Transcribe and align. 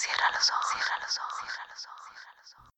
Cierra 0.00 0.24
los 0.32 0.50
ojos, 0.50 0.66
cierra 0.72 0.96
los 1.02 1.18
ojos, 1.18 1.36
cierra 1.42 1.66
los 1.74 2.54
ojos. 2.56 2.72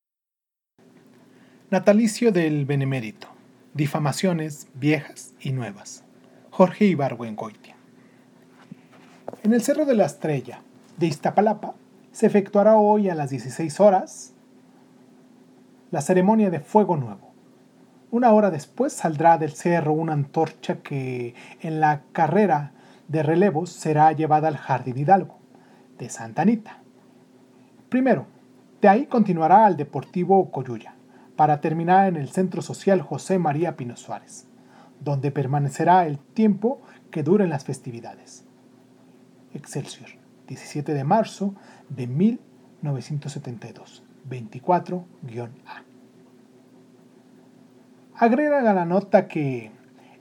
Natalicio 1.70 2.32
del 2.32 2.66
Benemérito. 2.66 3.28
Difamaciones 3.74 4.66
viejas 4.74 5.32
y 5.38 5.52
nuevas. 5.52 6.02
Jorge 6.50 6.86
Ibargüengoitia. 6.86 7.76
En 9.44 9.52
el 9.52 9.62
Cerro 9.62 9.84
de 9.84 9.94
la 9.94 10.06
Estrella 10.06 10.62
de 10.96 11.06
Iztapalapa 11.06 11.74
se 12.10 12.26
efectuará 12.26 12.74
hoy 12.74 13.08
a 13.08 13.14
las 13.14 13.30
16 13.30 13.78
horas 13.78 14.32
la 15.92 16.00
ceremonia 16.00 16.50
de 16.50 16.58
Fuego 16.58 16.96
Nuevo. 16.96 17.32
Una 18.10 18.32
hora 18.32 18.50
después 18.50 18.92
saldrá 18.92 19.38
del 19.38 19.52
cerro 19.52 19.92
una 19.92 20.14
antorcha 20.14 20.82
que 20.82 21.36
en 21.60 21.78
la 21.78 22.02
carrera 22.10 22.72
de 23.06 23.22
relevos 23.22 23.70
será 23.70 24.10
llevada 24.10 24.48
al 24.48 24.56
Jardín 24.56 24.98
Hidalgo 24.98 25.38
de 25.98 26.08
Santa 26.10 26.42
Anita. 26.42 26.81
Primero, 27.92 28.26
de 28.80 28.88
ahí 28.88 29.04
continuará 29.04 29.66
al 29.66 29.76
Deportivo 29.76 30.50
Coyuya, 30.50 30.94
para 31.36 31.60
terminar 31.60 32.08
en 32.08 32.16
el 32.16 32.30
Centro 32.30 32.62
Social 32.62 33.02
José 33.02 33.38
María 33.38 33.76
Pino 33.76 33.98
Suárez, 33.98 34.46
donde 35.00 35.30
permanecerá 35.30 36.06
el 36.06 36.18
tiempo 36.18 36.80
que 37.10 37.22
duren 37.22 37.50
las 37.50 37.64
festividades. 37.66 38.46
Excelsior, 39.52 40.08
17 40.48 40.94
de 40.94 41.04
marzo 41.04 41.54
de 41.90 42.06
1972, 42.06 44.02
24-A. 44.26 45.82
Agrega 48.16 48.70
a 48.70 48.72
la 48.72 48.86
nota 48.86 49.28
que 49.28 49.70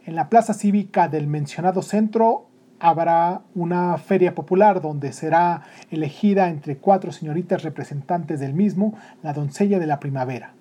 en 0.03 0.16
la 0.16 0.27
plaza 0.27 0.53
cívica 0.53 1.08
del 1.08 1.27
mencionado 1.27 1.81
centro 1.83 2.50
habrá 2.81 3.44
una 3.53 3.95
feria 3.99 4.34
popular 4.34 4.81
donde 4.81 5.13
será 5.13 5.62
elegida 5.91 6.49
entre 6.49 6.77
cuatro 6.77 7.12
señoritas 7.12 7.62
representantes 7.62 8.39
del 8.39 8.55
mismo 8.55 8.95
la 9.22 9.34
doncella 9.34 9.77
de 9.77 9.85
la 9.85 9.99
primavera, 9.99 10.55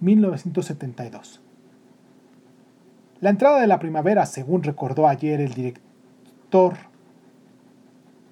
1972. 0.00 1.40
La 3.20 3.30
entrada 3.30 3.60
de 3.60 3.68
la 3.68 3.78
primavera, 3.78 4.26
según 4.26 4.64
recordó 4.64 5.06
ayer 5.06 5.40
el 5.40 5.54
director 5.54 6.74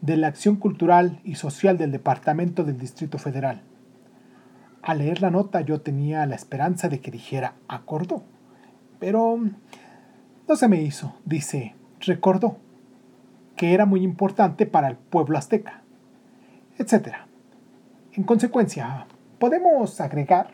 de 0.01 0.17
la 0.17 0.27
Acción 0.27 0.57
Cultural 0.57 1.21
y 1.23 1.37
Social 1.37 1.79
del 1.79 1.93
Departamento 1.93 2.65
del 2.65 2.79
Distrito 2.79 3.19
Federal. 3.19 3.63
Al 4.83 4.99
leer 4.99 5.23
la 5.23 5.31
nota 5.31 5.61
yo 5.61 5.83
tenía 5.83 6.27
la 6.27 6.35
esperanza 6.35 6.89
de 6.89 7.01
que 7.01 7.13
dijera 7.13 7.55
acordó, 7.69 8.25
pero 8.99 9.39
no 10.49 10.57
se 10.57 10.67
me 10.67 10.83
hizo, 10.83 11.15
dice, 11.25 11.77
recordó 12.01 12.57
que 13.59 13.75
era 13.75 13.85
muy 13.85 14.03
importante 14.03 14.65
para 14.65 14.89
el 14.89 14.97
pueblo 14.97 15.37
azteca, 15.37 15.83
etc. 16.79 17.09
En 18.15 18.23
consecuencia, 18.23 19.07
podemos 19.39 20.01
agregar, 20.01 20.53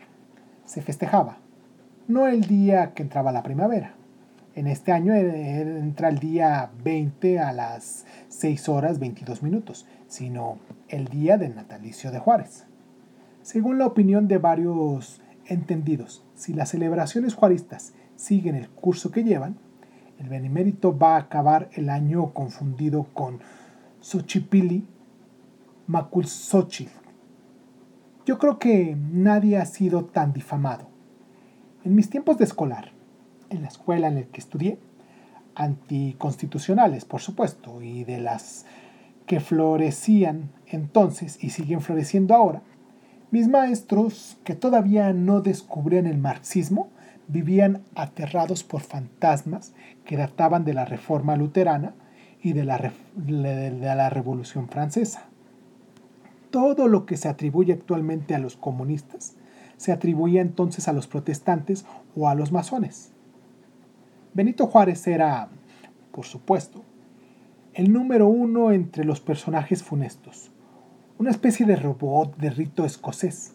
se 0.65 0.81
festejaba, 0.81 1.37
no 2.07 2.27
el 2.27 2.41
día 2.41 2.93
que 2.93 3.03
entraba 3.03 3.31
la 3.31 3.43
primavera. 3.43 3.93
En 4.55 4.67
este 4.67 4.91
año 4.91 5.13
entra 5.13 6.09
el 6.09 6.17
día 6.17 6.71
20 6.83 7.39
a 7.39 7.53
las 7.53 8.05
6 8.29 8.69
horas 8.69 8.99
22 8.99 9.43
minutos, 9.43 9.85
sino 10.07 10.57
el 10.89 11.07
día 11.07 11.37
del 11.37 11.55
natalicio 11.55 12.11
de 12.11 12.19
Juárez. 12.19 12.65
Según 13.43 13.77
la 13.77 13.85
opinión 13.85 14.27
de 14.27 14.39
varios 14.39 15.21
entendidos, 15.45 16.25
si 16.33 16.53
las 16.53 16.69
celebraciones 16.69 17.35
juaristas 17.35 17.93
siguen 18.15 18.55
el 18.55 18.69
curso 18.69 19.11
que 19.11 19.23
llevan, 19.23 19.57
el 20.19 20.29
benemérito 20.29 20.97
va 20.97 21.15
a 21.15 21.19
acabar 21.19 21.69
el 21.73 21.89
año 21.89 22.33
confundido 22.33 23.07
con 23.13 23.39
Xochipili 24.01 24.85
Maculsochil. 25.87 26.89
Yo 28.25 28.39
creo 28.39 28.57
que 28.57 28.95
nadie 28.95 29.57
ha 29.57 29.65
sido 29.65 30.05
tan 30.05 30.33
difamado. 30.33 30.87
En 31.83 31.93
mis 31.93 32.09
tiempos 32.09 32.37
de 32.37 32.45
escolar, 32.45 32.91
en 33.49 33.61
la 33.61 33.67
escuela 33.67 34.07
en 34.07 34.15
la 34.15 34.23
que 34.23 34.39
estudié, 34.39 34.79
anticonstitucionales, 35.53 37.05
por 37.05 37.21
supuesto, 37.21 37.81
y 37.81 38.03
de 38.03 38.19
las 38.19 38.65
que 39.25 39.39
florecían 39.39 40.49
entonces 40.67 41.43
y 41.43 41.51
siguen 41.51 41.81
floreciendo 41.81 42.35
ahora, 42.35 42.61
mis 43.31 43.47
maestros, 43.47 44.37
que 44.43 44.55
todavía 44.55 45.13
no 45.13 45.41
descubrían 45.41 46.07
el 46.07 46.17
marxismo, 46.17 46.89
vivían 47.27 47.81
aterrados 47.95 48.63
por 48.63 48.81
fantasmas 48.81 49.73
que 50.05 50.17
databan 50.17 50.65
de 50.65 50.73
la 50.73 50.85
Reforma 50.85 51.35
Luterana 51.35 51.93
y 52.41 52.53
de 52.53 52.63
la, 52.63 52.91
de 53.15 53.71
la 53.71 54.09
Revolución 54.09 54.69
Francesa. 54.69 55.23
Todo 56.51 56.87
lo 56.87 57.05
que 57.05 57.17
se 57.17 57.27
atribuye 57.27 57.73
actualmente 57.73 58.35
a 58.35 58.39
los 58.39 58.55
comunistas 58.55 59.35
se 59.77 59.91
atribuía 59.91 60.41
entonces 60.41 60.87
a 60.87 60.93
los 60.93 61.07
protestantes 61.07 61.85
o 62.15 62.29
a 62.29 62.35
los 62.35 62.51
masones. 62.51 63.11
Benito 64.33 64.67
Juárez 64.67 65.07
era, 65.07 65.49
por 66.11 66.25
supuesto, 66.25 66.81
el 67.73 67.91
número 67.91 68.27
uno 68.27 68.71
entre 68.71 69.03
los 69.03 69.19
personajes 69.19 69.83
funestos, 69.83 70.51
una 71.17 71.31
especie 71.31 71.65
de 71.65 71.75
robot 71.75 72.37
de 72.37 72.49
rito 72.49 72.85
escocés. 72.85 73.53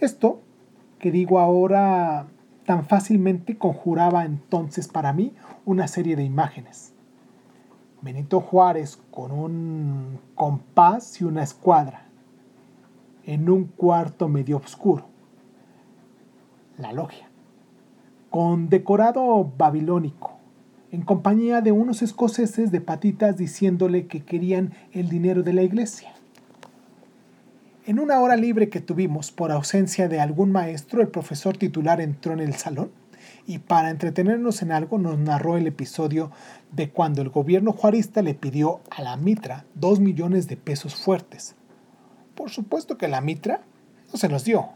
Esto, 0.00 0.40
que 0.98 1.10
digo 1.10 1.38
ahora, 1.38 2.26
tan 2.66 2.84
fácilmente 2.84 3.58
conjuraba 3.58 4.24
entonces 4.24 4.88
para 4.88 5.12
mí 5.12 5.34
una 5.64 5.88
serie 5.88 6.16
de 6.16 6.24
imágenes. 6.24 6.92
Benito 8.00 8.40
Juárez 8.40 9.00
con 9.10 9.30
un 9.30 10.18
compás 10.34 11.20
y 11.20 11.24
una 11.24 11.42
escuadra, 11.42 12.06
en 13.24 13.48
un 13.48 13.64
cuarto 13.64 14.28
medio 14.28 14.56
oscuro. 14.56 15.06
La 16.78 16.92
logia, 16.92 17.28
con 18.30 18.68
decorado 18.68 19.52
babilónico, 19.56 20.32
en 20.90 21.02
compañía 21.02 21.60
de 21.60 21.72
unos 21.72 22.02
escoceses 22.02 22.72
de 22.72 22.80
patitas 22.80 23.36
diciéndole 23.36 24.06
que 24.06 24.24
querían 24.24 24.72
el 24.92 25.08
dinero 25.08 25.42
de 25.42 25.52
la 25.52 25.62
iglesia. 25.62 26.12
En 27.84 27.98
una 27.98 28.20
hora 28.20 28.36
libre 28.36 28.68
que 28.68 28.80
tuvimos 28.80 29.32
por 29.32 29.50
ausencia 29.50 30.06
de 30.06 30.20
algún 30.20 30.52
maestro, 30.52 31.02
el 31.02 31.08
profesor 31.08 31.56
titular 31.56 32.00
entró 32.00 32.32
en 32.32 32.38
el 32.38 32.54
salón 32.54 32.92
y 33.44 33.58
para 33.58 33.90
entretenernos 33.90 34.62
en 34.62 34.70
algo 34.70 34.98
nos 34.98 35.18
narró 35.18 35.56
el 35.56 35.66
episodio 35.66 36.30
de 36.70 36.90
cuando 36.90 37.22
el 37.22 37.30
gobierno 37.30 37.72
juarista 37.72 38.22
le 38.22 38.34
pidió 38.34 38.82
a 38.88 39.02
la 39.02 39.16
Mitra 39.16 39.64
dos 39.74 39.98
millones 39.98 40.46
de 40.46 40.56
pesos 40.56 40.94
fuertes. 40.94 41.56
Por 42.36 42.50
supuesto 42.50 42.96
que 42.96 43.08
la 43.08 43.20
Mitra 43.20 43.62
no 44.12 44.16
se 44.16 44.28
los 44.28 44.44
dio. 44.44 44.68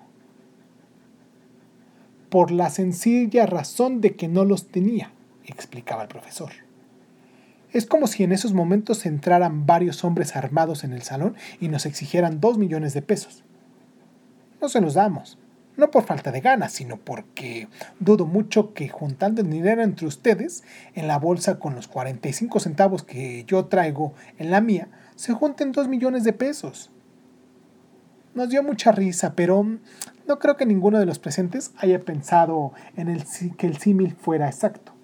Por 2.29 2.51
la 2.51 2.71
sencilla 2.71 3.47
razón 3.47 4.01
de 4.01 4.17
que 4.17 4.27
no 4.27 4.45
los 4.45 4.67
tenía, 4.67 5.13
explicaba 5.45 6.03
el 6.03 6.09
profesor. 6.09 6.51
Es 7.73 7.87
como 7.87 8.07
si 8.07 8.23
en 8.23 8.33
esos 8.33 8.53
momentos 8.53 9.07
entraran 9.07 9.67
varios 9.67 10.05
hombres 10.05 10.37
armados 10.37 10.85
en 10.85 10.93
el 10.93 11.03
salón 11.03 11.37
y 11.61 11.69
nos 11.69 11.87
exigieran 11.87 12.41
dos 12.41 12.59
millones 12.59 12.95
de 12.95 13.03
pesos. 13.03 13.45
No 14.61 14.69
se 14.69 14.81
los 14.81 14.95
damos, 14.95 15.39
no 15.77 15.91
por 15.91 16.05
falta 16.05 16.33
de 16.33 16.41
ganas, 16.41 16.73
sino 16.73 16.97
porque 16.97 17.69
dudo 18.01 18.25
mucho 18.25 18.73
que 18.73 18.89
juntando 18.89 19.43
el 19.43 19.51
dinero 19.51 19.83
entre 19.83 20.07
ustedes 20.07 20.65
en 20.95 21.07
la 21.07 21.19
bolsa 21.19 21.59
con 21.59 21.75
los 21.75 21.87
45 21.89 22.61
centavos 22.61 23.03
que 23.03 23.45
yo 23.45 23.67
traigo 23.67 24.15
en 24.39 24.51
la 24.51 24.61
mía, 24.61 24.89
se 25.17 25.35
junten 25.35 25.73
dos 25.73 25.89
millones 25.89 26.25
de 26.25 26.33
pesos. 26.33 26.91
Nos 28.35 28.49
dio 28.49 28.63
mucha 28.63 28.93
risa, 28.93 29.35
pero 29.35 29.65
no 30.27 30.39
creo 30.39 30.57
que 30.57 30.67
ninguno 30.67 30.99
de 30.99 31.07
los 31.07 31.19
presentes 31.19 31.73
haya 31.79 32.01
pensado 32.01 32.73
en 32.97 33.09
el, 33.09 33.25
que 33.57 33.67
el 33.67 33.79
símil 33.79 34.15
fuera 34.15 34.47
exacto. 34.47 34.96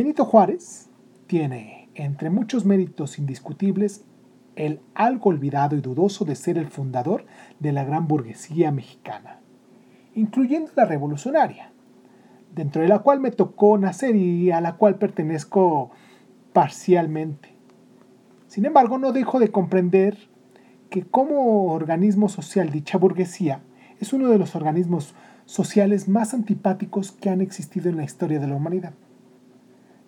Benito 0.00 0.24
Juárez 0.24 0.88
tiene, 1.26 1.90
entre 1.94 2.30
muchos 2.30 2.64
méritos 2.64 3.18
indiscutibles, 3.18 4.02
el 4.56 4.80
algo 4.94 5.28
olvidado 5.28 5.76
y 5.76 5.82
dudoso 5.82 6.24
de 6.24 6.36
ser 6.36 6.56
el 6.56 6.68
fundador 6.68 7.26
de 7.58 7.72
la 7.72 7.84
gran 7.84 8.08
burguesía 8.08 8.72
mexicana, 8.72 9.40
incluyendo 10.14 10.72
la 10.74 10.86
revolucionaria, 10.86 11.72
dentro 12.54 12.80
de 12.80 12.88
la 12.88 13.00
cual 13.00 13.20
me 13.20 13.30
tocó 13.30 13.76
nacer 13.76 14.16
y 14.16 14.50
a 14.50 14.62
la 14.62 14.76
cual 14.76 14.96
pertenezco 14.96 15.90
parcialmente. 16.54 17.54
Sin 18.46 18.64
embargo, 18.64 18.96
no 18.96 19.12
dejo 19.12 19.38
de 19.38 19.52
comprender 19.52 20.16
que 20.88 21.02
como 21.02 21.74
organismo 21.74 22.30
social 22.30 22.70
dicha 22.70 22.96
burguesía 22.96 23.60
es 23.98 24.14
uno 24.14 24.30
de 24.30 24.38
los 24.38 24.56
organismos 24.56 25.14
sociales 25.44 26.08
más 26.08 26.32
antipáticos 26.32 27.12
que 27.12 27.28
han 27.28 27.42
existido 27.42 27.90
en 27.90 27.98
la 27.98 28.04
historia 28.04 28.40
de 28.40 28.46
la 28.46 28.56
humanidad. 28.56 28.94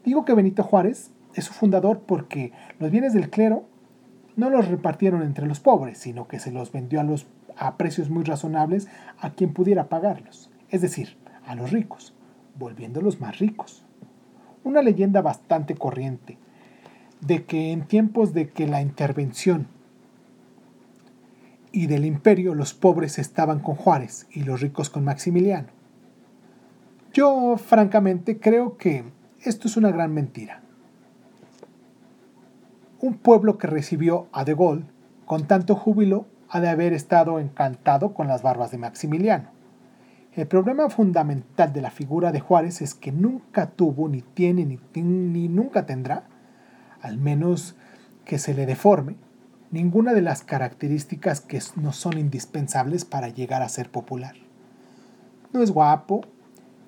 Digo 0.04 0.24
que 0.24 0.34
Benito 0.34 0.62
Juárez 0.62 1.10
es 1.34 1.44
su 1.44 1.52
fundador 1.52 2.00
porque 2.00 2.52
los 2.78 2.90
bienes 2.90 3.12
del 3.12 3.30
clero 3.30 3.64
no 4.36 4.50
los 4.50 4.68
repartieron 4.68 5.22
entre 5.22 5.46
los 5.46 5.60
pobres, 5.60 5.98
sino 5.98 6.26
que 6.26 6.38
se 6.38 6.52
los 6.52 6.72
vendió 6.72 7.00
a, 7.00 7.04
los, 7.04 7.26
a 7.56 7.76
precios 7.76 8.10
muy 8.10 8.24
razonables 8.24 8.88
a 9.18 9.30
quien 9.30 9.52
pudiera 9.52 9.88
pagarlos, 9.88 10.50
es 10.70 10.80
decir, 10.80 11.16
a 11.46 11.54
los 11.54 11.70
ricos, 11.70 12.14
volviéndolos 12.58 13.20
más 13.20 13.38
ricos. 13.38 13.84
Una 14.64 14.82
leyenda 14.82 15.22
bastante 15.22 15.74
corriente 15.74 16.38
de 17.20 17.44
que 17.44 17.72
en 17.72 17.86
tiempos 17.86 18.32
de 18.32 18.50
que 18.50 18.66
la 18.66 18.80
intervención 18.80 19.68
y 21.70 21.86
del 21.86 22.04
imperio 22.04 22.54
los 22.54 22.74
pobres 22.74 23.18
estaban 23.18 23.60
con 23.60 23.76
Juárez 23.76 24.26
y 24.30 24.42
los 24.42 24.60
ricos 24.60 24.90
con 24.90 25.04
Maximiliano. 25.04 25.68
Yo, 27.12 27.56
francamente, 27.56 28.38
creo 28.38 28.76
que 28.76 29.04
esto 29.44 29.68
es 29.68 29.76
una 29.76 29.90
gran 29.90 30.12
mentira. 30.14 30.60
Un 33.00 33.14
pueblo 33.14 33.58
que 33.58 33.66
recibió 33.66 34.28
a 34.32 34.44
De 34.44 34.54
Gaulle 34.54 34.84
con 35.26 35.46
tanto 35.46 35.74
júbilo 35.74 36.26
ha 36.48 36.60
de 36.60 36.68
haber 36.68 36.92
estado 36.92 37.40
encantado 37.40 38.14
con 38.14 38.28
las 38.28 38.42
barbas 38.42 38.70
de 38.70 38.78
Maximiliano. 38.78 39.48
El 40.34 40.46
problema 40.46 40.88
fundamental 40.88 41.72
de 41.72 41.82
la 41.82 41.90
figura 41.90 42.32
de 42.32 42.40
Juárez 42.40 42.80
es 42.80 42.94
que 42.94 43.12
nunca 43.12 43.70
tuvo, 43.70 44.08
ni 44.08 44.22
tiene, 44.22 44.64
ni, 44.64 44.78
ni 45.02 45.48
nunca 45.48 45.84
tendrá, 45.86 46.24
al 47.00 47.18
menos 47.18 47.76
que 48.24 48.38
se 48.38 48.54
le 48.54 48.64
deforme, 48.64 49.16
ninguna 49.70 50.14
de 50.14 50.22
las 50.22 50.42
características 50.42 51.40
que 51.40 51.60
no 51.76 51.92
son 51.92 52.18
indispensables 52.18 53.04
para 53.04 53.28
llegar 53.28 53.62
a 53.62 53.68
ser 53.68 53.90
popular. 53.90 54.36
No 55.52 55.62
es 55.62 55.70
guapo, 55.70 56.22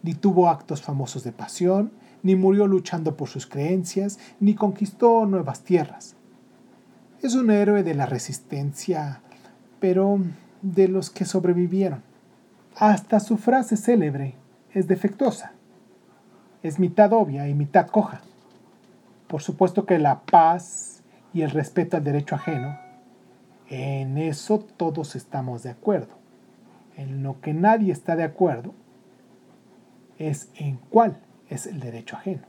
ni 0.02 0.14
tuvo 0.14 0.48
actos 0.48 0.82
famosos 0.82 1.24
de 1.24 1.32
pasión, 1.32 1.92
ni 2.24 2.34
murió 2.34 2.66
luchando 2.66 3.16
por 3.16 3.28
sus 3.28 3.46
creencias, 3.46 4.18
ni 4.40 4.54
conquistó 4.54 5.26
nuevas 5.26 5.62
tierras. 5.62 6.16
Es 7.22 7.34
un 7.34 7.50
héroe 7.50 7.82
de 7.84 7.94
la 7.94 8.06
resistencia, 8.06 9.20
pero 9.78 10.18
de 10.62 10.88
los 10.88 11.10
que 11.10 11.26
sobrevivieron. 11.26 12.02
Hasta 12.76 13.20
su 13.20 13.36
frase 13.36 13.76
célebre 13.76 14.34
es 14.72 14.88
defectuosa. 14.88 15.52
Es 16.62 16.78
mitad 16.78 17.12
obvia 17.12 17.46
y 17.46 17.54
mitad 17.54 17.88
coja. 17.88 18.22
Por 19.28 19.42
supuesto 19.42 19.84
que 19.84 19.98
la 19.98 20.20
paz 20.22 21.02
y 21.34 21.42
el 21.42 21.50
respeto 21.50 21.98
al 21.98 22.04
derecho 22.04 22.36
ajeno, 22.36 22.78
en 23.68 24.16
eso 24.16 24.60
todos 24.60 25.14
estamos 25.14 25.62
de 25.62 25.70
acuerdo. 25.70 26.14
En 26.96 27.22
lo 27.22 27.40
que 27.42 27.52
nadie 27.52 27.92
está 27.92 28.16
de 28.16 28.24
acuerdo 28.24 28.74
es 30.18 30.48
en 30.54 30.78
cuál 30.88 31.18
es 31.48 31.66
el 31.66 31.80
derecho 31.80 32.16
ajeno. 32.16 32.42